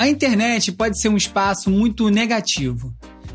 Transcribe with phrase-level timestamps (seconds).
[0.00, 2.90] A internet pode ser um espaço muito negativo.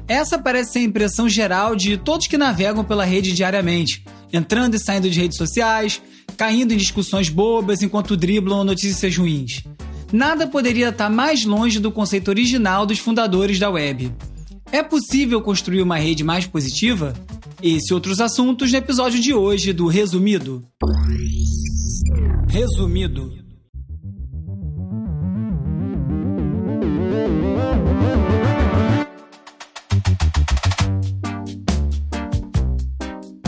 [0.08, 4.04] Essa parece ser a impressão geral de todos que navegam pela rede diariamente,
[4.34, 6.02] entrando e saindo de redes sociais,
[6.36, 9.64] caindo em discussões bobas enquanto driblam notícias ruins.
[10.12, 14.12] Nada poderia estar mais longe do conceito original dos fundadores da web.
[14.72, 17.14] É possível construir uma rede mais positiva?
[17.62, 20.66] Esse e outros assuntos no episódio de hoje do Resumido.
[22.50, 23.45] Resumido.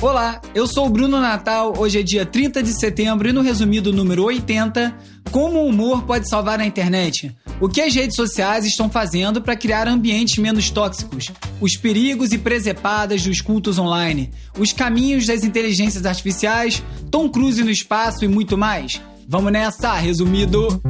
[0.08, 1.74] Olá, eu sou o Bruno Natal.
[1.78, 4.98] Hoje é dia 30 de setembro e no resumido número 80,
[5.32, 7.36] como o humor pode salvar a internet?
[7.60, 11.26] O que as redes sociais estão fazendo para criar ambientes menos tóxicos?
[11.60, 17.70] Os perigos e presepadas dos cultos online, os caminhos das inteligências artificiais, Tom Cruise no
[17.70, 19.02] espaço e muito mais.
[19.28, 20.82] Vamos nessa, resumido.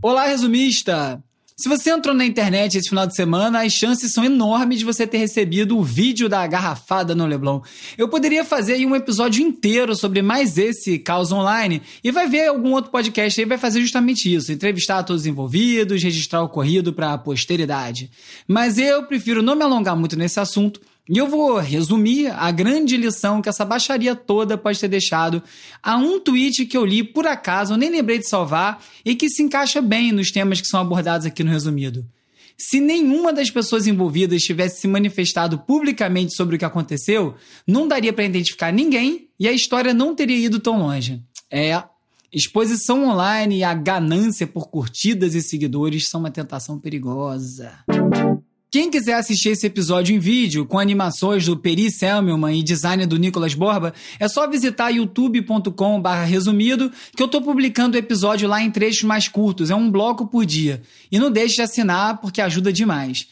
[0.00, 1.20] Olá, resumista!
[1.58, 5.06] Se você entrou na internet esse final de semana, as chances são enormes de você
[5.06, 7.62] ter recebido o vídeo da garrafada no Leblon.
[7.96, 12.48] Eu poderia fazer aí um episódio inteiro sobre mais esse caos online e vai ver
[12.48, 16.92] algum outro podcast aí vai fazer justamente isso, entrevistar todos os envolvidos, registrar o ocorrido
[16.92, 18.10] para a posteridade.
[18.46, 22.96] Mas eu prefiro não me alongar muito nesse assunto e eu vou resumir a grande
[22.96, 25.42] lição que essa baixaria toda pode ter deixado
[25.82, 29.42] a um tweet que eu li por acaso, nem lembrei de salvar, e que se
[29.42, 32.04] encaixa bem nos temas que são abordados aqui no resumido.
[32.58, 37.34] Se nenhuma das pessoas envolvidas tivesse se manifestado publicamente sobre o que aconteceu,
[37.66, 41.22] não daria para identificar ninguém e a história não teria ido tão longe.
[41.50, 41.84] É,
[42.32, 47.72] exposição online e a ganância por curtidas e seguidores são uma tentação perigosa.
[48.76, 53.16] Quem quiser assistir esse episódio em vídeo, com animações do Peri Selmelman e design do
[53.16, 58.70] Nicolas Borba, é só visitar youtube.com resumido, que eu tô publicando o episódio lá em
[58.70, 60.82] trechos mais curtos, é um bloco por dia.
[61.10, 63.28] E não deixe de assinar, porque ajuda demais.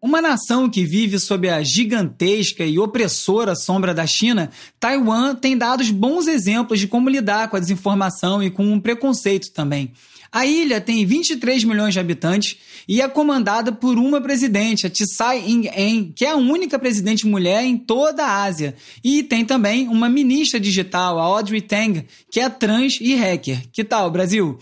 [0.00, 5.82] Uma nação que vive sob a gigantesca e opressora sombra da China, Taiwan tem dado
[5.92, 9.92] bons exemplos de como lidar com a desinformação e com o preconceito também.
[10.32, 15.42] A ilha tem 23 milhões de habitantes e é comandada por uma presidente, a Tsai
[15.44, 18.76] Ing-en, que é a única presidente mulher em toda a Ásia.
[19.02, 23.62] E tem também uma ministra digital, a Audrey Tang, que é trans e hacker.
[23.72, 24.56] Que tal, Brasil?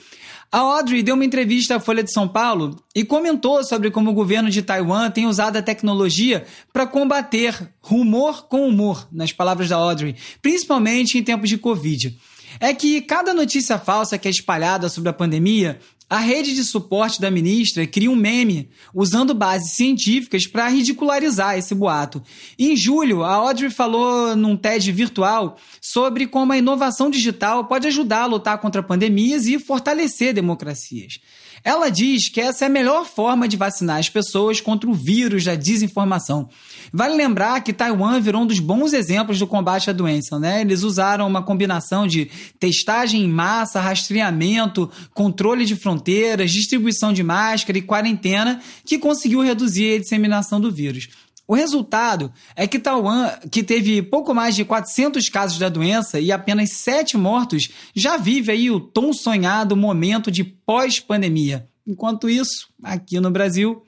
[0.50, 4.14] A Audrey deu uma entrevista à Folha de São Paulo e comentou sobre como o
[4.14, 9.76] governo de Taiwan tem usado a tecnologia para combater rumor com humor, nas palavras da
[9.76, 12.16] Audrey, principalmente em tempos de Covid
[12.60, 15.78] é que cada notícia falsa que é espalhada sobre a pandemia,
[16.10, 21.74] a rede de suporte da ministra cria um meme usando bases científicas para ridicularizar esse
[21.74, 22.22] boato.
[22.58, 28.22] Em julho, a Audrey falou num TED virtual sobre como a inovação digital pode ajudar
[28.22, 31.20] a lutar contra pandemias e fortalecer democracias.
[31.64, 35.44] Ela diz que essa é a melhor forma de vacinar as pessoas contra o vírus
[35.44, 36.48] da desinformação.
[36.92, 40.60] Vale lembrar que Taiwan virou um dos bons exemplos do combate à doença, né?
[40.60, 47.78] Eles usaram uma combinação de testagem em massa, rastreamento, controle de fronteiras, distribuição de máscara
[47.78, 51.08] e quarentena que conseguiu reduzir a disseminação do vírus.
[51.48, 56.30] O resultado é que Taiwan, que teve pouco mais de 400 casos da doença e
[56.30, 61.66] apenas 7 mortos, já vive aí o tão sonhado momento de pós-pandemia.
[61.86, 63.82] Enquanto isso, aqui no Brasil,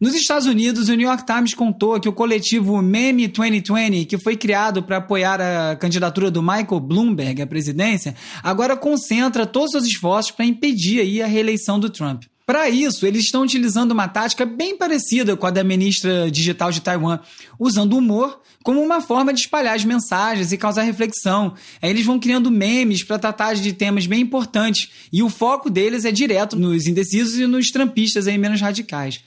[0.00, 4.34] nos Estados Unidos, o New York Times contou que o coletivo Meme 2020, que foi
[4.34, 10.30] criado para apoiar a candidatura do Michael Bloomberg à presidência, agora concentra todos os esforços
[10.30, 12.24] para impedir aí a reeleição do Trump.
[12.48, 16.80] Para isso, eles estão utilizando uma tática bem parecida com a da ministra digital de
[16.80, 17.20] Taiwan,
[17.58, 21.52] usando o humor como uma forma de espalhar as mensagens e causar reflexão.
[21.82, 26.10] Eles vão criando memes para tratar de temas bem importantes, e o foco deles é
[26.10, 29.20] direto nos indecisos e nos trampistas aí menos radicais.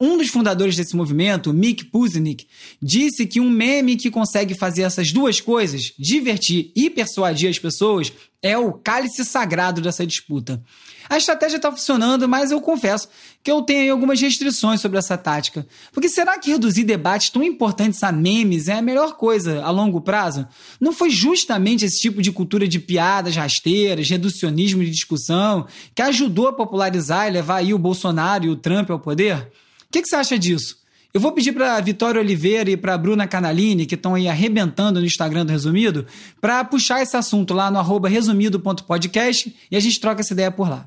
[0.00, 2.46] Um dos fundadores desse movimento, Mick Puznick,
[2.80, 8.12] disse que um meme que consegue fazer essas duas coisas, divertir e persuadir as pessoas,
[8.40, 10.62] é o cálice sagrado dessa disputa.
[11.08, 13.08] A estratégia está funcionando, mas eu confesso
[13.42, 15.66] que eu tenho algumas restrições sobre essa tática.
[15.92, 20.00] Porque será que reduzir debates tão importantes a memes é a melhor coisa a longo
[20.00, 20.46] prazo?
[20.80, 26.48] Não foi justamente esse tipo de cultura de piadas rasteiras, reducionismo de discussão, que ajudou
[26.48, 29.36] a popularizar e levar aí o Bolsonaro e o Trump ao poder?
[29.36, 30.76] O que, que você acha disso?
[31.14, 35.06] Eu vou pedir para Vitória Oliveira e para Bruna Canalini, que estão aí arrebentando no
[35.06, 36.06] Instagram do Resumido,
[36.38, 40.86] para puxar esse assunto lá no resumido.podcast e a gente troca essa ideia por lá.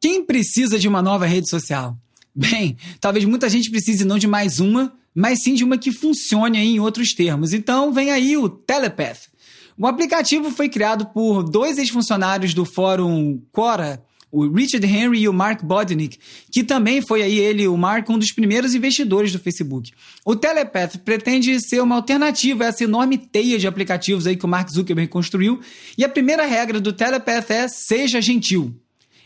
[0.00, 1.98] Quem precisa de uma nova rede social?
[2.34, 6.58] Bem, talvez muita gente precise não de mais uma, mas sim de uma que funcione
[6.58, 7.52] em outros termos.
[7.52, 9.28] Então vem aí o Telepath.
[9.76, 14.02] O aplicativo foi criado por dois ex-funcionários do fórum Quora,
[14.36, 16.18] o Richard Henry e o Mark Bodnick,
[16.52, 19.92] que também foi aí ele, o Mark, um dos primeiros investidores do Facebook.
[20.26, 24.48] O Telepath pretende ser uma alternativa a essa enorme teia de aplicativos aí que o
[24.48, 25.60] Mark Zuckerberg construiu,
[25.96, 28.74] e a primeira regra do Telepath é seja gentil.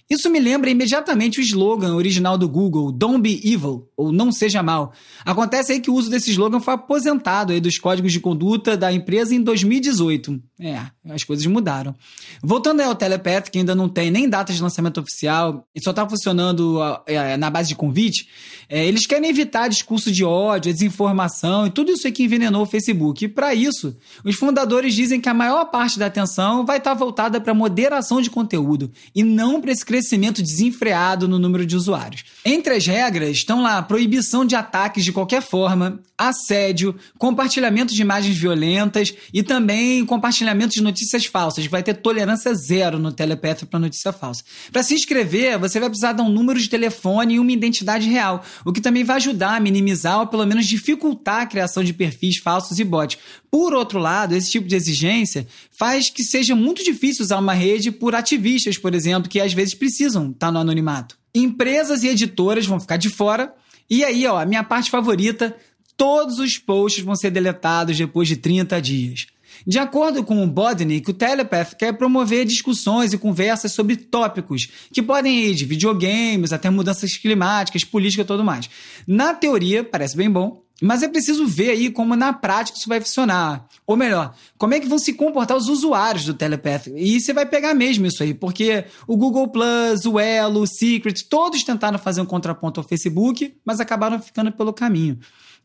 [0.09, 4.61] Isso me lembra imediatamente o slogan original do Google, Don't be evil, ou não seja
[4.61, 4.93] mal.
[5.25, 8.93] Acontece aí que o uso desse slogan foi aposentado aí dos códigos de conduta da
[8.93, 10.43] empresa em 2018.
[10.63, 10.79] É,
[11.09, 11.95] as coisas mudaram.
[12.43, 16.07] Voltando ao Telepath, que ainda não tem nem data de lançamento oficial e só está
[16.07, 18.29] funcionando é, na base de convite,
[18.69, 23.25] é, eles querem evitar discurso de ódio, desinformação e tudo isso que envenenou o Facebook.
[23.25, 26.97] E para isso, os fundadores dizem que a maior parte da atenção vai estar tá
[26.97, 32.25] voltada para moderação de conteúdo e não para esse crescimento desenfreado no número de usuários.
[32.45, 38.03] Entre as regras estão lá a proibição de ataques de qualquer forma, assédio, compartilhamento de
[38.03, 41.67] imagens violentas e também compartilhamento de notícias falsas.
[41.67, 44.45] Vai ter tolerância zero no Telepath para notícia falsa.
[44.71, 48.45] Para se inscrever, você vai precisar dar um número de telefone e uma identidade real,
[48.67, 52.37] o que também vai ajudar a minimizar ou pelo menos dificultar a criação de perfis
[52.37, 53.17] falsos e bots.
[53.51, 57.91] Por outro lado, esse tipo de exigência faz que seja muito difícil usar uma rede
[57.91, 61.17] por ativistas, por exemplo, que às vezes precisam estar no anonimato.
[61.35, 63.55] Empresas e editoras vão ficar de fora.
[63.89, 65.57] E aí, ó, a minha parte favorita,
[66.01, 69.27] todos os posts vão ser deletados depois de 30 dias.
[69.67, 75.03] De acordo com o Bodnik, o Telepath quer promover discussões e conversas sobre tópicos que
[75.03, 78.71] podem ir de videogames até mudanças climáticas, política e tudo mais.
[79.07, 83.03] Na teoria, parece bem bom, mas é preciso ver aí como na prática isso vai
[83.03, 83.69] funcionar.
[83.87, 86.87] Ou melhor, como é que vão se comportar os usuários do Telepath.
[86.97, 91.27] E você vai pegar mesmo isso aí, porque o Google Plus, o Elo, o Secret,
[91.29, 95.19] todos tentaram fazer um contraponto ao Facebook, mas acabaram ficando pelo caminho.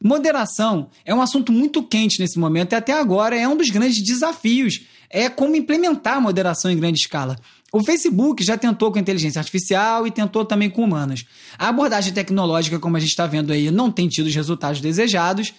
[0.03, 4.03] Moderação é um assunto muito quente nesse momento e até agora é um dos grandes
[4.03, 4.81] desafios.
[5.09, 7.37] É como implementar a moderação em grande escala.
[7.71, 11.25] O Facebook já tentou com inteligência artificial e tentou também com humanas.
[11.57, 15.53] A abordagem tecnológica, como a gente está vendo aí, não tem tido os resultados desejados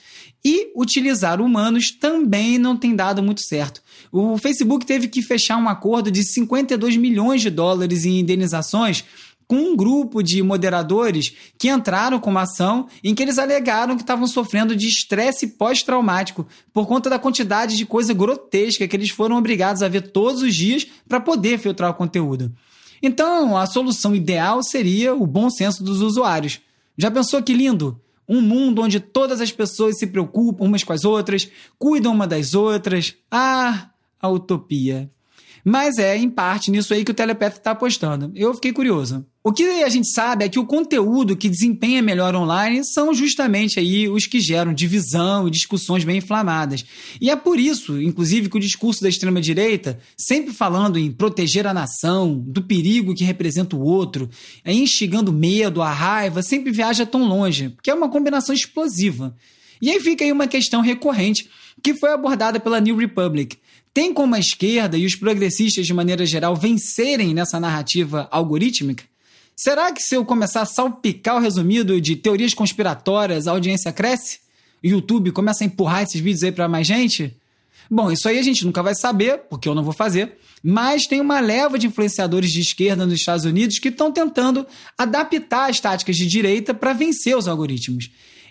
[0.45, 3.83] e utilizar humanos também não tem dado muito certo.
[4.13, 9.05] O Facebook teve que fechar um acordo de 52 milhões de dólares em indenizações
[9.49, 14.03] com um grupo de moderadores que entraram com uma ação em que eles alegaram que
[14.03, 19.37] estavam sofrendo de estresse pós-traumático por conta da quantidade de coisa grotesca que eles foram
[19.37, 22.53] obrigados a ver todos os dias para poder filtrar o conteúdo.
[23.03, 26.61] Então, a solução ideal seria o bom senso dos usuários.
[26.97, 28.01] Já pensou que lindo?
[28.29, 31.49] Um mundo onde todas as pessoas se preocupam umas com as outras,
[31.79, 33.15] cuidam uma das outras.
[33.31, 33.91] Ah,
[34.21, 35.11] a utopia.
[35.69, 38.31] Mas é, em parte, nisso aí que o Telepath está apostando.
[38.37, 39.27] Eu fiquei curioso.
[39.43, 43.81] O que a gente sabe é que o conteúdo que desempenha melhor online são justamente
[43.81, 46.85] aí os que geram divisão e discussões bem inflamadas.
[47.21, 51.75] E é por isso, inclusive, que o discurso da extrema-direita, sempre falando em proteger a
[51.75, 54.31] nação, do perigo que representa o outro,
[54.65, 59.35] instigando medo, a raiva, sempre viaja tão longe, porque é uma combinação explosiva.
[59.83, 61.49] E aí fica aí uma questão recorrente
[61.83, 63.59] que foi abordada pela New Republic.
[63.97, 69.03] Tem como a esquerda e os progressistas, de maneira geral, vencerem nessa narrativa algorítmica?
[69.57, 74.41] Será que se eu começar a salpicar o resumido de teorias conspiratórias, a audiência cresce?
[74.85, 77.35] O YouTube começa a empurrar esses vídeos aí para mais gente?
[77.91, 81.19] Bom, isso aí a gente nunca vai saber, porque eu não vou fazer, mas tem
[81.19, 84.67] uma leva de influenciadores de esquerda nos Estados Unidos que estão tentando
[84.99, 88.11] adaptar as táticas de direita para vencer os algoritmos.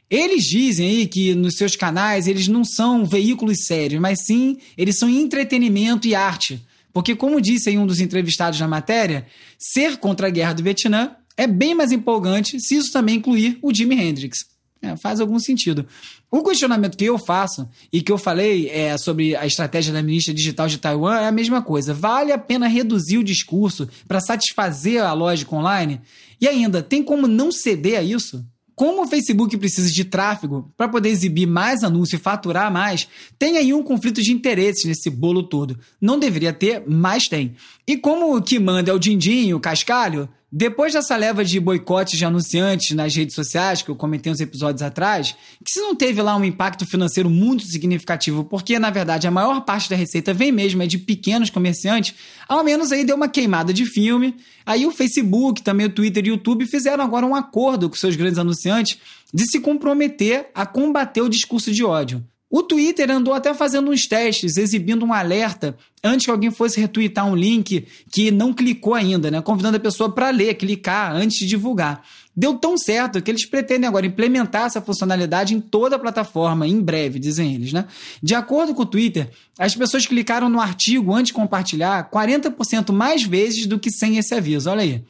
[0.10, 4.98] Eles dizem aí que nos seus canais eles não são veículos sérios, mas sim eles
[4.98, 6.64] são entretenimento e arte.
[6.94, 9.26] Porque, como disse aí um dos entrevistados na matéria,
[9.60, 13.74] ser contra a guerra do Vietnã é bem mais empolgante se isso também incluir o
[13.74, 14.46] Jimi Hendrix.
[14.82, 15.86] É, faz algum sentido.
[16.30, 20.34] O questionamento que eu faço e que eu falei é, sobre a estratégia da ministra
[20.34, 21.94] digital de Taiwan é a mesma coisa.
[21.94, 26.02] Vale a pena reduzir o discurso para satisfazer a lógica online?
[26.40, 28.46] E ainda, tem como não ceder a isso?
[28.76, 33.08] Como o Facebook precisa de tráfego para poder exibir mais anúncio e faturar mais,
[33.40, 35.80] tem aí um conflito de interesses nesse bolo todo.
[36.02, 37.56] Não deveria ter, mas tem.
[37.88, 42.18] E como o que manda é o Dindinho, o Cascalho, depois dessa leva de boicotes
[42.18, 46.22] de anunciantes nas redes sociais, que eu comentei uns episódios atrás, que se não teve
[46.22, 50.54] lá um impacto financeiro muito significativo, porque na verdade a maior parte da receita vem
[50.54, 52.16] mesmo é de pequenos comerciantes,
[52.48, 54.34] ao menos aí deu uma queimada de filme.
[54.66, 58.16] Aí o Facebook, também o Twitter e o YouTube fizeram agora um acordo com seus
[58.16, 58.98] grandes anunciantes
[59.34, 62.26] de se comprometer a combater o discurso de ódio.
[62.50, 67.26] O Twitter andou até fazendo uns testes, exibindo um alerta antes que alguém fosse retweetar
[67.26, 69.42] um link que não clicou ainda, né?
[69.42, 72.04] Convidando a pessoa para ler, clicar antes de divulgar.
[72.38, 76.80] Deu tão certo que eles pretendem agora implementar essa funcionalidade em toda a plataforma, em
[76.80, 77.86] breve, dizem eles, né?
[78.22, 83.24] De acordo com o Twitter, as pessoas clicaram no artigo antes de compartilhar 40% mais
[83.24, 84.70] vezes do que sem esse aviso.
[84.70, 85.04] Olha aí.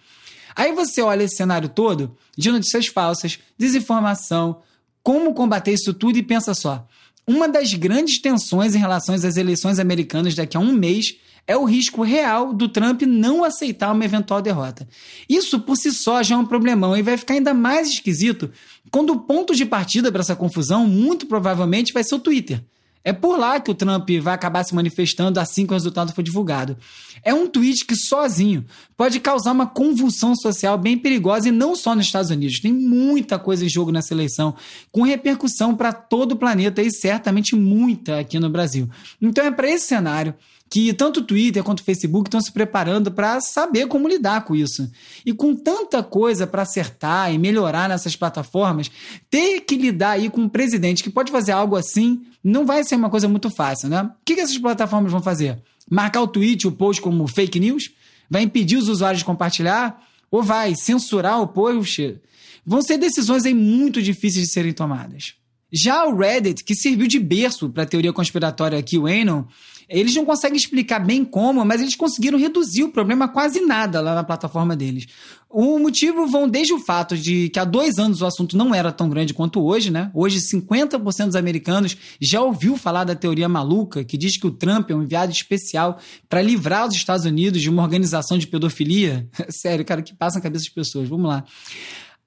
[0.56, 4.62] Aí você olha esse cenário todo de notícias falsas, desinformação,
[5.04, 6.88] como combater isso tudo e pensa só.
[7.28, 11.16] Uma das grandes tensões em relação às eleições americanas daqui a um mês
[11.48, 14.88] é o risco real do Trump não aceitar uma eventual derrota.
[15.30, 18.52] Isso por si só já é um problemão e vai ficar ainda mais esquisito
[18.92, 22.64] quando o ponto de partida para essa confusão muito provavelmente vai ser o Twitter.
[23.06, 26.24] É por lá que o Trump vai acabar se manifestando assim que o resultado for
[26.24, 26.76] divulgado.
[27.24, 28.66] É um tweet que sozinho
[28.98, 32.60] pode causar uma convulsão social bem perigosa e não só nos Estados Unidos.
[32.60, 34.56] Tem muita coisa em jogo nessa eleição,
[34.92, 38.90] com repercussão para todo o planeta e certamente muita aqui no Brasil.
[39.22, 40.34] Então é para esse cenário
[40.70, 44.56] que tanto o Twitter quanto o Facebook estão se preparando para saber como lidar com
[44.56, 44.90] isso.
[45.26, 48.90] E com tanta coisa para acertar e melhorar nessas plataformas,
[49.30, 52.96] ter que lidar aí com um presidente que pode fazer algo assim não vai ser
[52.96, 54.04] uma coisa muito fácil, né?
[54.04, 55.62] O que, essas plataformas vão fazer?
[55.90, 57.92] Marcar o tweet, o post como fake news?
[58.30, 60.04] Vai impedir os usuários de compartilhar?
[60.30, 62.20] Ou vai censurar o post?
[62.66, 65.36] Vão ser decisões aí muito difíceis de serem tomadas.
[65.76, 69.44] Já o Reddit, que serviu de berço para a teoria conspiratória QAnon,
[69.90, 74.00] eles não conseguem explicar bem como, mas eles conseguiram reduzir o problema a quase nada
[74.00, 75.06] lá na plataforma deles.
[75.50, 78.92] O motivo vão desde o fato de que há dois anos o assunto não era
[78.92, 80.12] tão grande quanto hoje, né?
[80.14, 84.90] Hoje, 50% dos americanos já ouviu falar da teoria maluca, que diz que o Trump
[84.90, 89.30] é um enviado especial para livrar os Estados Unidos de uma organização de pedofilia.
[89.50, 91.08] Sério, cara, que passa na cabeça das pessoas?
[91.08, 91.44] Vamos lá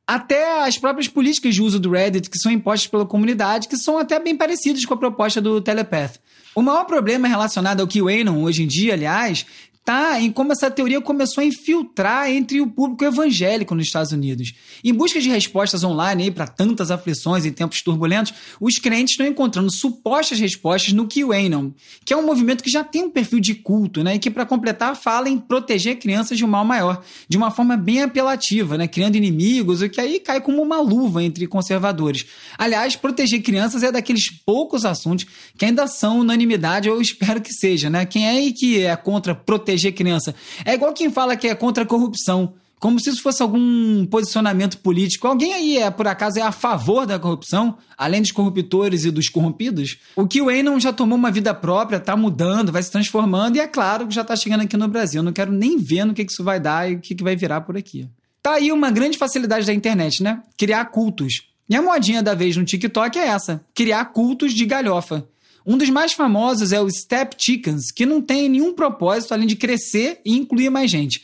[0.08, 3.98] até as próprias políticas de uso do Reddit que são impostas pela comunidade, que são
[3.98, 6.18] até bem parecidas com a proposta do Telepath.
[6.54, 9.44] O maior problema relacionado ao QAnon hoje em dia, aliás,
[9.88, 14.52] está em como essa teoria começou a infiltrar entre o público evangélico nos Estados Unidos.
[14.85, 19.73] Em busca de respostas online para tantas aflições em tempos turbulentos, os crentes estão encontrando
[19.73, 21.71] supostas respostas no QAnon,
[22.04, 24.45] que é um movimento que já tem um perfil de culto, né, e que para
[24.45, 28.87] completar fala em proteger crianças de um mal maior, de uma forma bem apelativa, né,
[28.87, 32.26] criando inimigos, o que aí cai como uma luva entre conservadores.
[32.59, 35.25] Aliás, proteger crianças é daqueles poucos assuntos
[35.57, 38.04] que ainda são unanimidade, eu espero que seja, né?
[38.04, 40.35] Quem é que é contra proteger proteger criança.
[40.64, 42.54] É igual quem fala que é contra a corrupção.
[42.80, 45.26] Como se isso fosse algum posicionamento político.
[45.26, 49.28] Alguém aí, é, por acaso, é a favor da corrupção, além dos corruptores e dos
[49.28, 49.99] corrompidos?
[50.14, 54.06] O QAnon já tomou uma vida própria, tá mudando, vai se transformando, e é claro
[54.06, 55.20] que já tá chegando aqui no Brasil.
[55.20, 57.25] Eu não quero nem ver no que, que isso vai dar e o que, que
[57.25, 58.08] vai virar por aqui.
[58.40, 60.40] Tá aí uma grande facilidade da internet, né?
[60.56, 61.49] Criar cultos.
[61.68, 65.26] E a modinha da vez no TikTok é essa: criar cultos de galhofa.
[65.68, 69.54] Um dos mais famosos é o Step Chickens, que não tem nenhum propósito além de
[69.54, 71.22] crescer e incluir mais gente.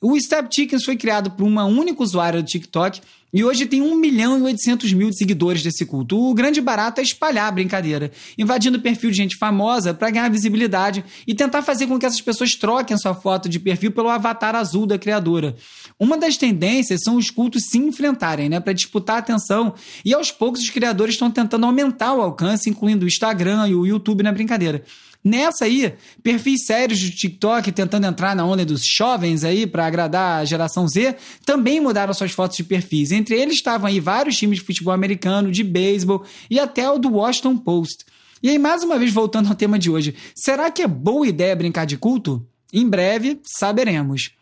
[0.00, 3.94] O Step Chickens foi criado por uma única usuária do TikTok e hoje tem 1
[3.94, 6.18] milhão e 800 mil seguidores desse culto.
[6.18, 10.28] O grande barato é espalhar a brincadeira, invadindo o perfil de gente famosa para ganhar
[10.28, 14.54] visibilidade e tentar fazer com que essas pessoas troquem sua foto de perfil pelo avatar
[14.54, 15.56] azul da criadora.
[15.98, 19.74] Uma das tendências são os cultos se enfrentarem, né, para disputar a atenção,
[20.04, 23.86] e aos poucos os criadores estão tentando aumentar o alcance, incluindo o Instagram e o
[23.86, 24.84] YouTube na brincadeira.
[25.24, 30.40] Nessa aí, perfis sérios de TikTok tentando entrar na onda dos jovens aí para agradar
[30.40, 31.14] a geração Z,
[31.44, 33.12] também mudaram suas fotos de perfis.
[33.12, 37.12] Entre eles estavam aí vários times de futebol americano, de beisebol e até o do
[37.12, 38.04] Washington Post.
[38.42, 41.54] E aí, mais uma vez, voltando ao tema de hoje, será que é boa ideia
[41.54, 42.44] brincar de culto?
[42.72, 44.32] Em breve, saberemos.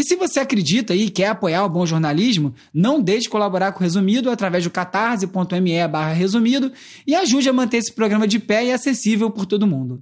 [0.00, 3.80] E se você acredita e quer apoiar o bom jornalismo, não deixe de colaborar com
[3.80, 5.72] o Resumido através do catarse.me
[6.14, 6.72] resumido
[7.06, 10.00] e ajude a manter esse programa de pé e acessível por todo mundo.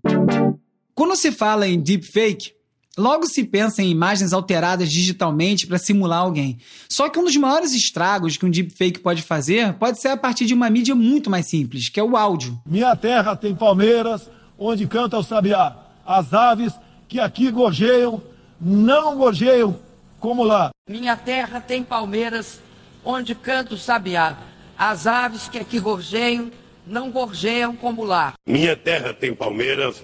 [0.94, 2.52] Quando se fala em deepfake,
[2.96, 6.58] logo se pensa em imagens alteradas digitalmente para simular alguém.
[6.88, 10.46] Só que um dos maiores estragos que um deepfake pode fazer pode ser a partir
[10.46, 12.56] de uma mídia muito mais simples, que é o áudio.
[12.64, 15.76] Minha terra tem palmeiras, onde canta o sabiá.
[16.06, 16.72] As aves
[17.08, 18.22] que aqui gorjeiam
[18.60, 19.87] não gorjeiam
[20.18, 20.70] como lá.
[20.88, 22.60] Minha terra tem palmeiras
[23.04, 24.36] onde canta o sabiá.
[24.76, 26.50] As aves que aqui gorjeiam
[26.86, 28.34] não gorjeiam como lá.
[28.46, 30.02] Minha terra tem palmeiras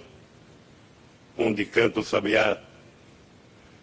[1.38, 2.58] onde canta o sabiá.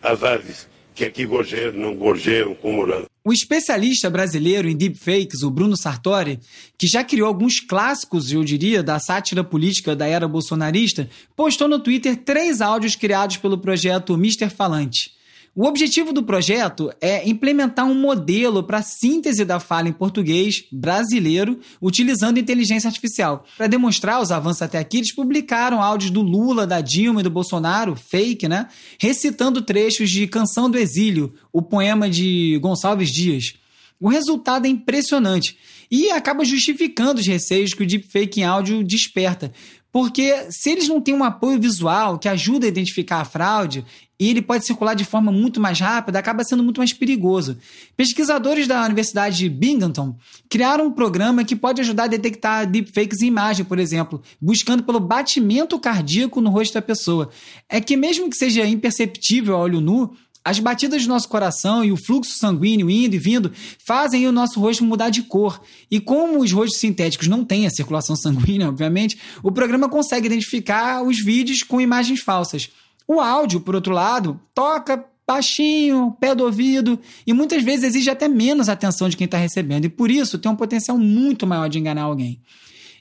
[0.01, 3.03] As aves que aqui gorjeiam não gorjeiam como lá.
[3.23, 6.39] O especialista brasileiro em deepfakes, o Bruno Sartori,
[6.77, 11.79] que já criou alguns clássicos, eu diria, da sátira política da era bolsonarista, postou no
[11.79, 15.11] Twitter três áudios criados pelo projeto Mister Falante.
[15.53, 21.59] O objetivo do projeto é implementar um modelo para síntese da fala em português brasileiro
[21.81, 23.45] utilizando inteligência artificial.
[23.57, 27.29] Para demonstrar os avanços até aqui, eles publicaram áudios do Lula, da Dilma e do
[27.29, 28.69] Bolsonaro, fake, né?
[28.97, 33.55] Recitando trechos de Canção do Exílio, o poema de Gonçalves Dias.
[33.99, 35.57] O resultado é impressionante
[35.91, 39.51] e acaba justificando os receios que o deepfake em áudio desperta.
[39.91, 43.85] Porque se eles não têm um apoio visual que ajuda a identificar a fraude,
[44.21, 47.57] e ele pode circular de forma muito mais rápida, acaba sendo muito mais perigoso.
[47.97, 50.15] Pesquisadores da Universidade de Binghamton
[50.47, 54.99] criaram um programa que pode ajudar a detectar deepfakes em imagem, por exemplo, buscando pelo
[54.99, 57.31] batimento cardíaco no rosto da pessoa.
[57.67, 61.91] É que mesmo que seja imperceptível a olho nu, as batidas do nosso coração e
[61.91, 63.51] o fluxo sanguíneo indo e vindo
[63.85, 65.61] fazem o nosso rosto mudar de cor.
[65.89, 71.03] E como os rostos sintéticos não têm a circulação sanguínea, obviamente, o programa consegue identificar
[71.03, 72.69] os vídeos com imagens falsas.
[73.07, 78.27] O áudio, por outro lado, toca baixinho, pé do ouvido e muitas vezes exige até
[78.27, 81.79] menos atenção de quem está recebendo e por isso tem um potencial muito maior de
[81.79, 82.41] enganar alguém.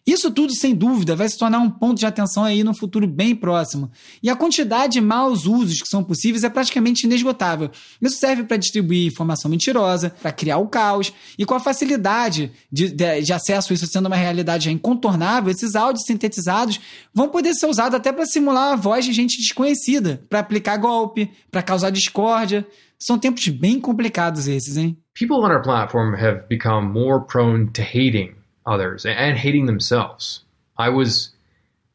[0.06, 3.36] Isso tudo, sem dúvida, vai se tornar um ponto de atenção aí no futuro bem
[3.36, 3.90] próximo.
[4.22, 7.70] E a quantidade de maus usos que são possíveis é praticamente inesgotável.
[8.00, 12.88] Isso serve para distribuir informação mentirosa, para criar o caos, e com a facilidade de,
[12.88, 16.80] de, de, acesso a isso sendo uma realidade incontornável, esses áudios sintetizados
[17.12, 21.30] vão poder ser usados até para simular a voz de gente desconhecida, para aplicar golpe,
[21.50, 22.66] para causar discórdia.
[22.98, 24.96] São tempos bem complicados esses, hein?
[25.14, 30.42] People on our platform have become more prone to hating others and hating themselves.
[30.78, 31.30] I was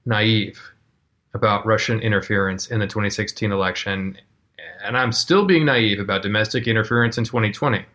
[0.06, 0.72] naive
[1.34, 4.18] about Russian interference in the 2016 election,
[4.84, 7.86] and I'm still being naive about domestic interference in 2020.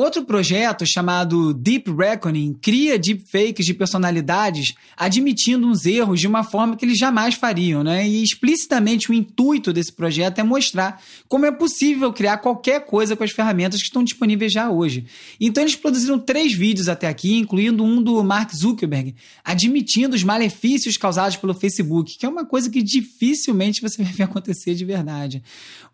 [0.00, 6.74] Outro projeto chamado Deep Reckoning cria deepfakes de personalidades admitindo uns erros de uma forma
[6.74, 8.08] que eles jamais fariam, né?
[8.08, 13.22] E explicitamente o intuito desse projeto é mostrar como é possível criar qualquer coisa com
[13.22, 15.04] as ferramentas que estão disponíveis já hoje.
[15.38, 19.14] Então eles produziram três vídeos até aqui, incluindo um do Mark Zuckerberg,
[19.44, 24.22] admitindo os malefícios causados pelo Facebook, que é uma coisa que dificilmente você vai ver
[24.22, 25.42] acontecer de verdade.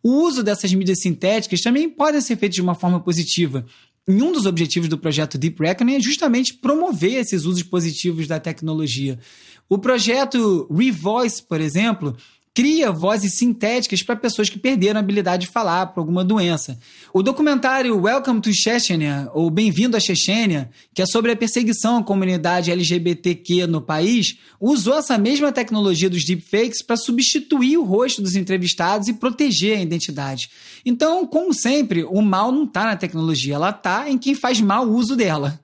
[0.01, 3.67] O uso dessas mídias sintéticas também pode ser feito de uma forma positiva.
[4.09, 8.39] E um dos objetivos do projeto Deep Reckoning é justamente promover esses usos positivos da
[8.39, 9.19] tecnologia.
[9.69, 12.17] O projeto Revoice, por exemplo,
[12.57, 16.79] cria vozes sintéticas para pessoas que perderam a habilidade de falar por alguma doença.
[17.13, 22.03] O documentário Welcome to Chechnya, ou Bem-vindo à Chechênia, que é sobre a perseguição à
[22.03, 28.35] comunidade LGBTQ no país, usou essa mesma tecnologia dos deepfakes para substituir o rosto dos
[28.35, 30.49] entrevistados e proteger a identidade.
[30.83, 34.89] Então, como sempre, o mal não está na tecnologia, ela está em quem faz mau
[34.89, 35.61] uso dela.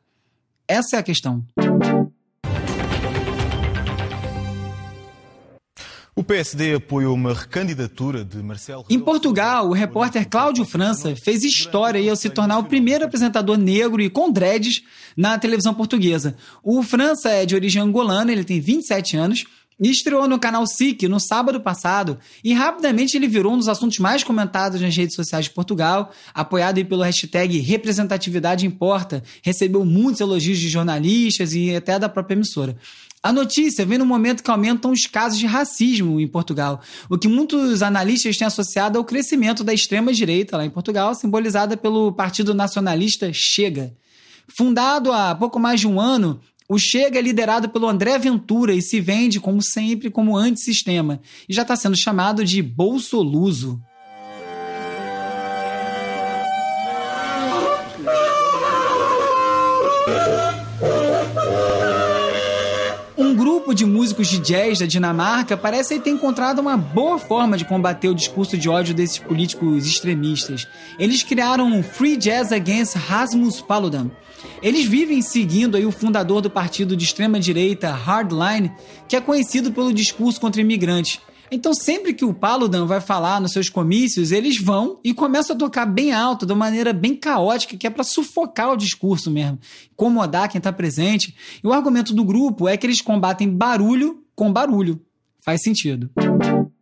[0.68, 1.42] Essa é a questão.
[6.14, 8.84] O PSD apoiou uma recandidatura de Marcelo.
[8.90, 14.02] Em Portugal, o repórter Cláudio França fez história ao se tornar o primeiro apresentador negro
[14.02, 14.82] e com dreads
[15.16, 16.36] na televisão portuguesa.
[16.62, 19.44] O França é de origem angolana, ele tem 27 anos
[19.80, 23.98] e estreou no canal SIC no sábado passado e rapidamente ele virou um dos assuntos
[23.98, 30.58] mais comentados nas redes sociais de Portugal, apoiado pelo hashtag Representatividade Importa, recebeu muitos elogios
[30.58, 32.76] de jornalistas e até da própria emissora.
[33.24, 37.28] A notícia vem no momento que aumentam os casos de racismo em Portugal, o que
[37.28, 43.30] muitos analistas têm associado ao crescimento da extrema-direita lá em Portugal, simbolizada pelo Partido Nacionalista
[43.32, 43.94] Chega.
[44.48, 48.82] Fundado há pouco mais de um ano, o Chega é liderado pelo André Ventura e
[48.82, 53.80] se vende, como sempre, como antissistema, e já está sendo chamado de bolsoluso.
[63.72, 68.08] Grupo de músicos de jazz da Dinamarca parece ter encontrado uma boa forma de combater
[68.08, 70.68] o discurso de ódio desses políticos extremistas.
[70.98, 74.10] Eles criaram o Free Jazz Against Rasmus Paludan.
[74.62, 78.72] Eles vivem seguindo aí o fundador do partido de extrema direita Hardline,
[79.08, 81.18] que é conhecido pelo discurso contra imigrantes.
[81.54, 85.58] Então, sempre que o Paludan vai falar nos seus comícios, eles vão e começam a
[85.58, 89.58] tocar bem alto, de uma maneira bem caótica, que é para sufocar o discurso mesmo,
[89.92, 91.36] incomodar quem está presente.
[91.62, 94.98] E o argumento do grupo é que eles combatem barulho com barulho.
[95.44, 96.08] Faz sentido.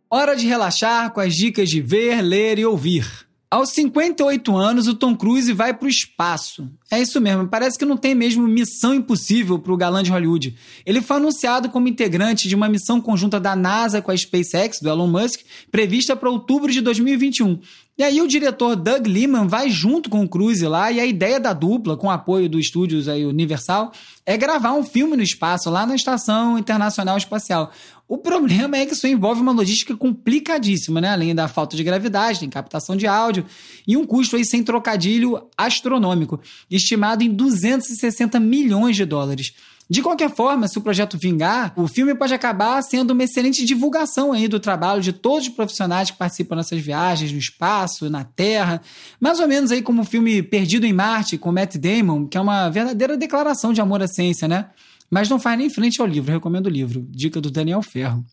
[0.09, 3.05] Hora de relaxar com as dicas de ver, ler e ouvir.
[3.51, 6.71] Aos 58 anos, o Tom Cruise vai para o espaço.
[6.89, 10.55] É isso mesmo, parece que não tem mesmo missão impossível para o galã de Hollywood.
[10.85, 14.89] Ele foi anunciado como integrante de uma missão conjunta da NASA com a SpaceX, do
[14.89, 17.59] Elon Musk, prevista para outubro de 2021.
[17.97, 21.39] E aí o diretor Doug Liman vai junto com o Cruise lá e a ideia
[21.39, 23.91] da dupla, com apoio do estúdios aí Universal,
[24.25, 27.71] é gravar um filme no espaço lá na Estação Internacional Espacial.
[28.07, 31.09] O problema é que isso envolve uma logística complicadíssima, né?
[31.09, 33.45] Além da falta de gravidade, tem captação de áudio
[33.87, 39.53] e um custo aí sem trocadilho astronômico, estimado em 260 milhões de dólares.
[39.91, 44.31] De qualquer forma, se o projeto vingar, o filme pode acabar sendo uma excelente divulgação
[44.31, 48.81] aí do trabalho de todos os profissionais que participam dessas viagens no espaço, na Terra,
[49.19, 52.41] mais ou menos aí como o filme Perdido em Marte com Matt Damon, que é
[52.41, 54.69] uma verdadeira declaração de amor à ciência, né?
[55.09, 57.05] Mas não faz nem frente ao livro, recomendo o livro.
[57.09, 58.23] Dica do Daniel Ferro.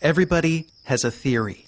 [0.00, 1.66] Everybody has a theory.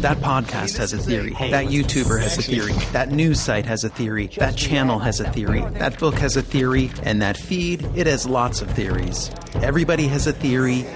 [0.00, 1.30] That podcast has a theory.
[1.50, 2.72] That YouTuber has a theory.
[2.92, 4.28] That news site has a theory.
[4.38, 5.62] That channel has a theory.
[5.72, 6.92] That book has a theory.
[7.02, 9.28] And that feed, it has lots of theories.
[9.54, 10.86] Everybody has a theory.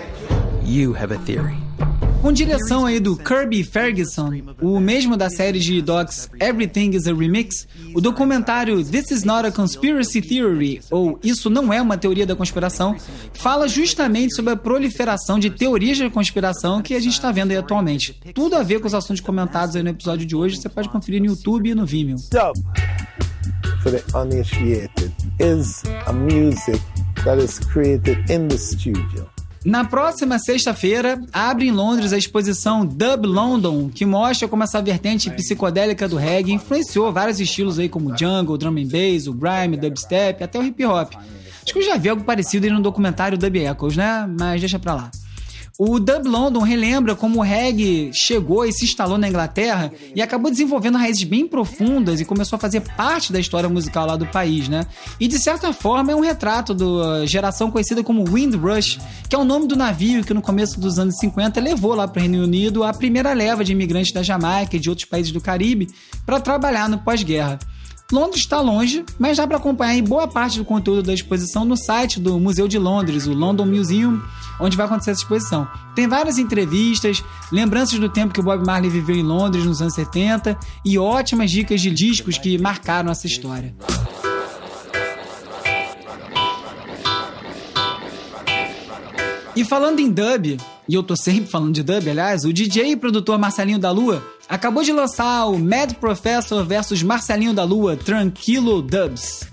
[0.63, 1.57] You have a theory.
[2.23, 7.13] Com direção aí do Kirby Ferguson, o mesmo da série de docs Everything is a
[7.13, 12.25] Remix, o documentário This is not a Conspiracy Theory, ou Isso não é uma teoria
[12.25, 12.95] da conspiração,
[13.33, 17.57] fala justamente sobre a proliferação de teorias da conspiração que a gente está vendo aí
[17.57, 18.17] atualmente.
[18.33, 21.21] Tudo a ver com os assuntos comentados aí no episódio de hoje, você pode conferir
[21.21, 22.19] no YouTube e no Vimeo.
[23.83, 26.81] For the uninitiated, is a music
[27.25, 29.32] that is created in the studio.
[29.65, 35.31] Na próxima sexta-feira, abre em Londres a exposição Dub London, que mostra como essa vertente
[35.31, 40.43] psicodélica do reggae influenciou vários estilos aí como jungle, drum and bass, o grime, dubstep,
[40.43, 41.15] até o hip hop.
[41.15, 44.29] Acho que eu já vi algo parecido aí no documentário Dub Echoes, né?
[44.39, 45.11] Mas deixa pra lá.
[45.79, 50.51] O Dub London relembra como o reggae chegou e se instalou na Inglaterra e acabou
[50.51, 54.69] desenvolvendo raízes bem profundas e começou a fazer parte da história musical lá do país,
[54.69, 54.87] né?
[55.19, 59.45] E de certa forma é um retrato da geração conhecida como Windrush, que é o
[59.45, 62.85] nome do navio que no começo dos anos 50 levou lá para o Reino Unido
[62.85, 65.89] a primeira leva de imigrantes da Jamaica e de outros países do Caribe
[66.27, 67.59] para trabalhar no pós-guerra.
[68.13, 71.77] Londres está longe, mas dá para acompanhar em boa parte do conteúdo da exposição no
[71.77, 74.21] site do Museu de Londres, o London Museum,
[74.61, 75.67] onde vai acontecer essa exposição.
[75.95, 79.95] Tem várias entrevistas, lembranças do tempo que o Bob Marley viveu em Londres nos anos
[79.95, 83.75] 70 e ótimas dicas de discos que marcaram essa história.
[89.55, 92.97] E falando em dub, e eu tô sempre falando de dub, aliás, o DJ e
[92.97, 94.23] produtor Marcelinho da Lua
[94.53, 99.45] acabou de lançar o Mad Professor vs Marcelinho da Lua Tranquilo Dubs.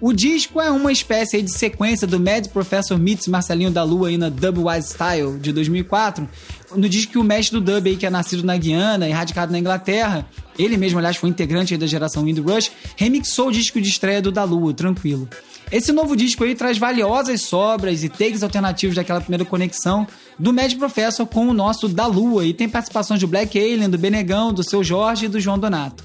[0.00, 4.16] O disco é uma espécie de sequência do Mad Professor meets Marcelinho da Lua aí
[4.16, 6.28] na Dubwise Style de 2004,
[6.76, 9.50] no disco que o mestre do dub aí, que é nascido na Guiana e radicado
[9.50, 10.24] na Inglaterra,
[10.56, 14.30] ele mesmo, aliás, foi integrante da geração Wind Rush, remixou o disco de estreia do
[14.30, 15.28] Da Lua, Tranquilo.
[15.72, 20.06] Esse novo disco aí traz valiosas sobras e takes alternativos daquela primeira conexão
[20.38, 23.98] do Mad Professor com o nosso da Lua e tem participações do Black Alien, do
[23.98, 26.04] Benegão, do Seu Jorge e do João Donato.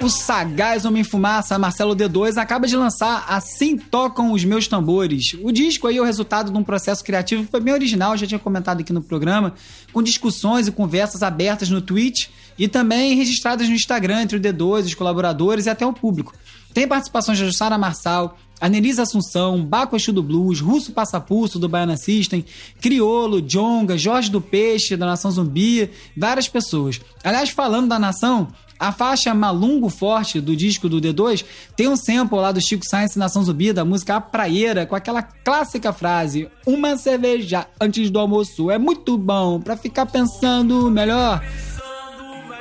[0.00, 5.36] O sagaz Homem Fumaça, Marcelo D2, acaba de lançar Assim Tocam os Meus Tambores.
[5.42, 8.26] O disco aí é o resultado de um processo criativo que foi bem original, já
[8.26, 9.54] tinha comentado aqui no programa,
[9.92, 14.86] com discussões e conversas abertas no Twitch e também registradas no Instagram entre o D2,
[14.86, 16.32] os colaboradores e até o público.
[16.72, 21.96] Tem participações de Jussara Marçal, Anelisa Assunção, Baco Exu do Blues, Russo Passapulso do Baiana
[21.96, 22.44] System,
[22.80, 27.00] Criolo, Jonga, Jorge do Peixe da Nação Zumbi, várias pessoas.
[27.24, 28.46] Aliás, falando da nação,
[28.78, 31.44] a faixa Malungo Forte do disco do D2
[31.76, 35.22] tem um sample lá do Chico Science Nação Zumbi da música A Praieira com aquela
[35.22, 41.40] clássica frase: Uma cerveja antes do almoço é muito bom para ficar pensando melhor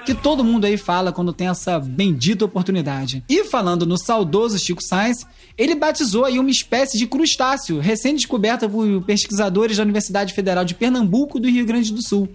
[0.05, 3.23] que todo mundo aí fala quando tem essa bendita oportunidade.
[3.29, 5.25] E falando no saudoso Chico Science,
[5.57, 11.39] ele batizou aí uma espécie de crustáceo, recém-descoberta por pesquisadores da Universidade Federal de Pernambuco
[11.39, 12.27] do Rio Grande do Sul.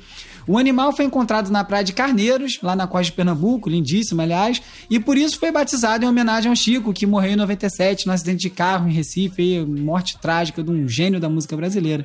[0.47, 4.63] O animal foi encontrado na praia de Carneiros, lá na costa de Pernambuco, lindíssimo, aliás,
[4.89, 8.43] e por isso foi batizado em homenagem ao Chico, que morreu em 97 no acidente
[8.43, 12.05] de carro em Recife, morte trágica de um gênio da música brasileira.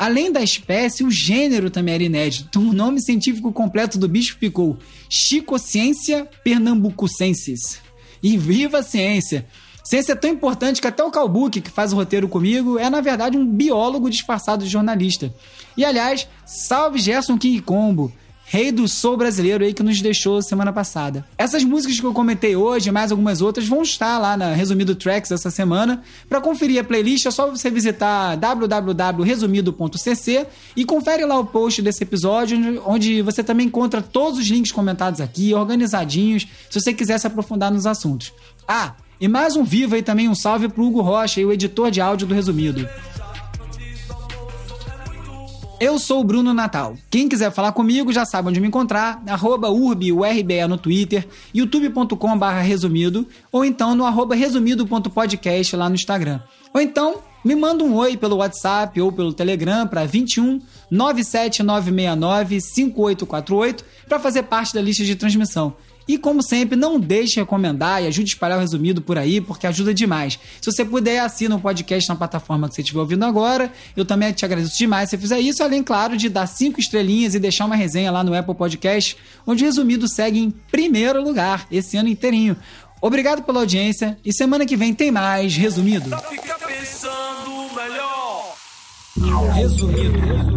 [0.00, 2.46] Além da espécie, o gênero também era inédito.
[2.48, 4.78] Então, o nome científico completo do bicho ficou
[5.10, 7.82] Chicociência pernambucucensis.
[8.22, 9.46] E viva a ciência!
[9.84, 13.02] Ciência é tão importante que até o Calbuque, que faz o roteiro comigo, é na
[13.02, 15.34] verdade um biólogo disfarçado de jornalista.
[15.76, 18.10] E aliás, salve Gerson King Combo!
[18.50, 21.24] Rei do soul brasileiro aí que nos deixou semana passada.
[21.38, 24.96] Essas músicas que eu comentei hoje e mais algumas outras vão estar lá na Resumido
[24.96, 26.02] Tracks essa semana.
[26.28, 32.02] Para conferir a playlist é só você visitar www.resumido.cc e confere lá o post desse
[32.02, 37.28] episódio, onde você também encontra todos os links comentados aqui, organizadinhos, se você quiser se
[37.28, 38.32] aprofundar nos assuntos.
[38.66, 42.00] Ah, e mais um vivo aí também, um salve pro Hugo Rocha, o editor de
[42.00, 42.88] áudio do Resumido.
[45.80, 46.94] Eu sou o Bruno Natal.
[47.08, 53.26] Quem quiser falar comigo já sabe onde me encontrar, arroba urbiurbe no Twitter, youtube.com resumido,
[53.50, 56.38] ou então no arroba resumido.podcast lá no Instagram.
[56.74, 63.82] Ou então, me manda um oi pelo WhatsApp ou pelo Telegram para 21 97969 5848
[64.06, 65.74] para fazer parte da lista de transmissão.
[66.10, 69.40] E como sempre, não deixe de recomendar e ajude a espalhar o resumido por aí,
[69.40, 70.40] porque ajuda demais.
[70.60, 73.72] Se você puder, assina o podcast na plataforma que você estiver ouvindo agora.
[73.96, 77.36] Eu também te agradeço demais se você fizer isso, além, claro, de dar cinco estrelinhas
[77.36, 81.68] e deixar uma resenha lá no Apple Podcast, onde o resumido segue em primeiro lugar
[81.70, 82.56] esse ano inteirinho.
[83.00, 86.10] Obrigado pela audiência e semana que vem tem mais resumido.
[86.28, 88.56] Fica pensando melhor.
[89.54, 90.49] Resumido.